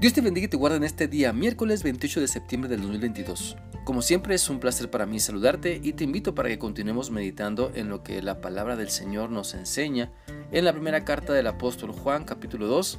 [0.00, 3.58] Dios te bendiga y te guarde en este día, miércoles 28 de septiembre del 2022.
[3.84, 7.70] Como siempre es un placer para mí saludarte y te invito para que continuemos meditando
[7.74, 10.10] en lo que la palabra del Señor nos enseña
[10.52, 12.98] en la primera carta del apóstol Juan capítulo 2.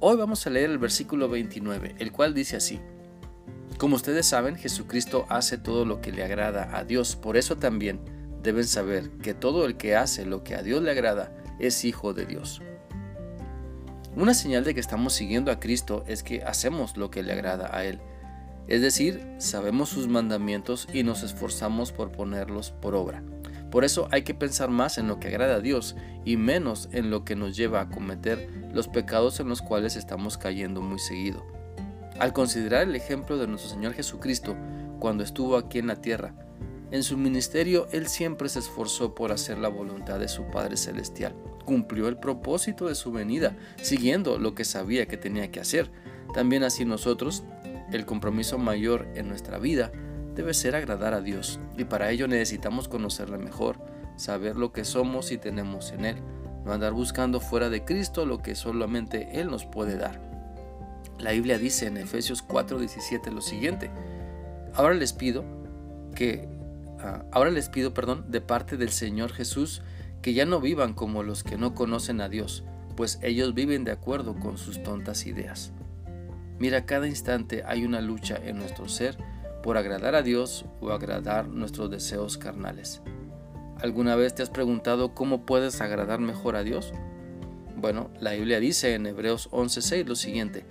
[0.00, 2.80] Hoy vamos a leer el versículo 29, el cual dice así.
[3.78, 8.00] Como ustedes saben, Jesucristo hace todo lo que le agrada a Dios, por eso también
[8.42, 12.14] deben saber que todo el que hace lo que a Dios le agrada es hijo
[12.14, 12.60] de Dios.
[14.14, 17.74] Una señal de que estamos siguiendo a Cristo es que hacemos lo que le agrada
[17.74, 17.98] a Él.
[18.68, 23.22] Es decir, sabemos sus mandamientos y nos esforzamos por ponerlos por obra.
[23.70, 25.96] Por eso hay que pensar más en lo que agrada a Dios
[26.26, 30.36] y menos en lo que nos lleva a cometer los pecados en los cuales estamos
[30.36, 31.46] cayendo muy seguido.
[32.18, 34.56] Al considerar el ejemplo de nuestro Señor Jesucristo
[35.00, 36.34] cuando estuvo aquí en la tierra,
[36.90, 41.34] en su ministerio Él siempre se esforzó por hacer la voluntad de su Padre Celestial.
[41.64, 45.90] Cumplió el propósito de su venida, siguiendo lo que sabía que tenía que hacer.
[46.34, 47.44] También así nosotros,
[47.92, 49.92] el compromiso mayor en nuestra vida
[50.34, 53.78] debe ser agradar a Dios, y para ello necesitamos conocerle mejor,
[54.16, 56.16] saber lo que somos y tenemos en Él,
[56.64, 60.20] no andar buscando fuera de Cristo lo que solamente Él nos puede dar.
[61.18, 63.90] La Biblia dice en Efesios 4:17 lo siguiente,
[64.74, 65.44] ahora les pido
[66.14, 66.48] que
[67.02, 69.82] Ah, ahora les pido perdón de parte del Señor Jesús
[70.22, 72.64] que ya no vivan como los que no conocen a Dios,
[72.96, 75.72] pues ellos viven de acuerdo con sus tontas ideas.
[76.58, 79.18] Mira, cada instante hay una lucha en nuestro ser
[79.62, 83.02] por agradar a Dios o agradar nuestros deseos carnales.
[83.80, 86.92] ¿Alguna vez te has preguntado cómo puedes agradar mejor a Dios?
[87.76, 90.64] Bueno, la Biblia dice en Hebreos 11:6 lo siguiente,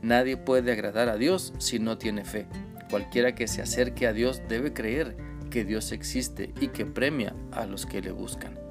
[0.00, 2.46] nadie puede agradar a Dios si no tiene fe.
[2.88, 5.16] Cualquiera que se acerque a Dios debe creer
[5.50, 8.62] que Dios existe y que premia a los que le buscan.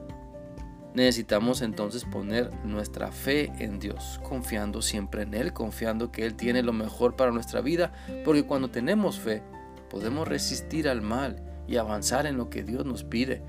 [0.93, 6.63] Necesitamos entonces poner nuestra fe en Dios, confiando siempre en Él, confiando que Él tiene
[6.63, 7.93] lo mejor para nuestra vida,
[8.25, 9.41] porque cuando tenemos fe
[9.89, 13.41] podemos resistir al mal y avanzar en lo que Dios nos pide,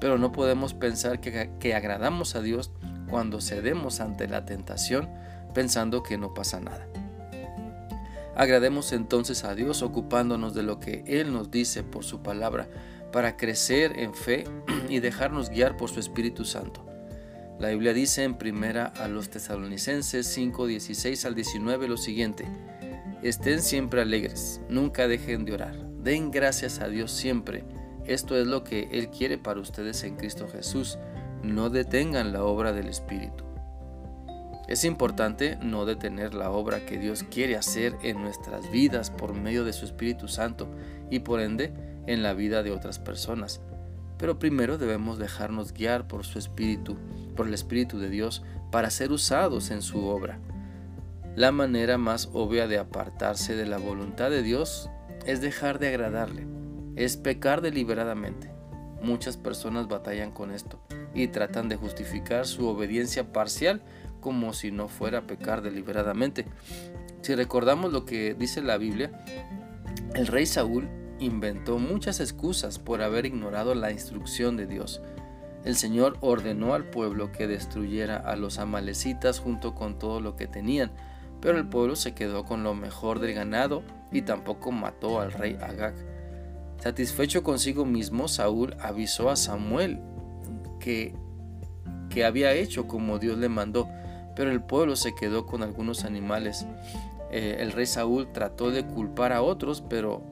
[0.00, 2.72] pero no podemos pensar que, agradamos a Dios
[3.10, 5.10] cuando cedemos ante la tentación
[5.52, 6.86] pensando que no pasa nada.
[8.34, 12.68] Agrademos entonces a Dios ocupándonos de lo que Él nos dice por su palabra
[13.12, 14.44] para crecer en fe
[14.88, 16.85] y dejarnos guiar por su Espíritu Santo.
[17.58, 22.46] La Biblia dice en primera a los tesalonicenses 5, 16 al 19 lo siguiente,
[23.22, 27.64] estén siempre alegres, nunca dejen de orar, den gracias a Dios siempre,
[28.04, 30.98] esto es lo que Él quiere para ustedes en Cristo Jesús,
[31.42, 33.44] no detengan la obra del Espíritu.
[34.68, 39.64] Es importante no detener la obra que Dios quiere hacer en nuestras vidas por medio
[39.64, 40.68] de su Espíritu Santo
[41.10, 41.72] y por ende
[42.06, 43.62] en la vida de otras personas.
[44.18, 46.96] Pero primero debemos dejarnos guiar por su Espíritu,
[47.34, 50.38] por el Espíritu de Dios, para ser usados en su obra.
[51.34, 54.88] La manera más obvia de apartarse de la voluntad de Dios
[55.26, 56.46] es dejar de agradarle,
[56.96, 58.50] es pecar deliberadamente.
[59.02, 60.80] Muchas personas batallan con esto
[61.14, 63.82] y tratan de justificar su obediencia parcial
[64.20, 66.46] como si no fuera pecar deliberadamente.
[67.20, 69.10] Si recordamos lo que dice la Biblia,
[70.14, 70.88] el rey Saúl
[71.18, 75.02] inventó muchas excusas por haber ignorado la instrucción de Dios.
[75.64, 80.46] El Señor ordenó al pueblo que destruyera a los amalecitas junto con todo lo que
[80.46, 80.92] tenían,
[81.40, 83.82] pero el pueblo se quedó con lo mejor del ganado
[84.12, 85.94] y tampoco mató al rey Agag.
[86.78, 90.00] Satisfecho consigo mismo, Saúl avisó a Samuel
[90.78, 91.14] que,
[92.10, 93.88] que había hecho como Dios le mandó,
[94.36, 96.66] pero el pueblo se quedó con algunos animales.
[97.32, 100.22] Eh, el rey Saúl trató de culpar a otros, pero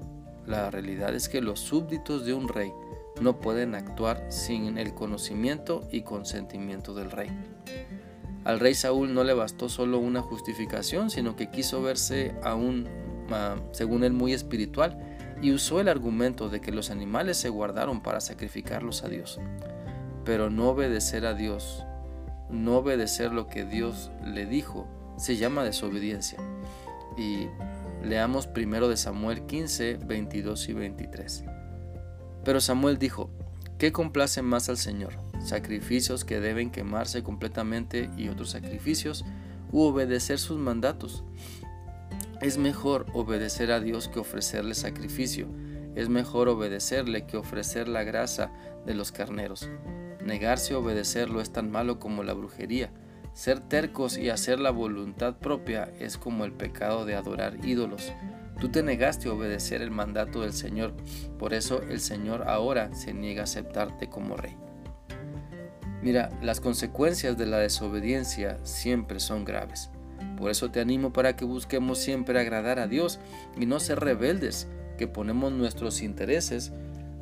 [0.47, 2.73] la realidad es que los súbditos de un rey
[3.21, 7.31] no pueden actuar sin el conocimiento y consentimiento del rey.
[8.45, 12.87] Al rey Saúl no le bastó solo una justificación, sino que quiso verse aún,
[13.73, 14.99] según él, muy espiritual
[15.41, 19.41] y usó el argumento de que los animales se guardaron para sacrificarlos a Dios.
[20.25, 21.85] Pero no obedecer a Dios
[22.51, 24.87] no obedecer lo que Dios le dijo
[25.17, 26.39] se llama desobediencia.
[27.17, 27.47] Y
[28.05, 31.45] leamos primero de Samuel 15, 22 y 23.
[32.45, 33.31] Pero Samuel dijo,
[33.79, 35.15] ¿qué complace más al Señor?
[35.45, 39.25] ¿Sacrificios que deben quemarse completamente y otros sacrificios?
[39.73, 41.25] ¿U obedecer sus mandatos?
[42.41, 45.49] Es mejor obedecer a Dios que ofrecerle sacrificio.
[45.95, 48.53] Es mejor obedecerle que ofrecer la grasa
[48.85, 49.69] de los carneros.
[50.23, 52.91] Negarse a obedecerlo es tan malo como la brujería.
[53.35, 58.13] Ser tercos y hacer la voluntad propia es como el pecado de adorar ídolos.
[58.61, 60.95] Tú te negaste a obedecer el mandato del Señor,
[61.37, 64.57] por eso el Señor ahora se niega a aceptarte como rey.
[66.01, 69.91] Mira, las consecuencias de la desobediencia siempre son graves.
[70.39, 73.19] Por eso te animo para que busquemos siempre agradar a Dios
[73.59, 76.73] y no ser rebeldes, que ponemos nuestros intereses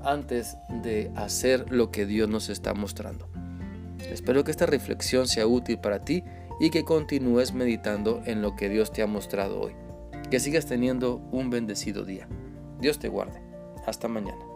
[0.05, 3.29] antes de hacer lo que Dios nos está mostrando.
[4.11, 6.25] Espero que esta reflexión sea útil para ti
[6.61, 9.75] y que continúes meditando en lo que Dios te ha mostrado hoy.
[10.31, 12.29] Que sigas teniendo un bendecido día.
[12.81, 13.41] Dios te guarde.
[13.87, 14.52] Hasta mañana.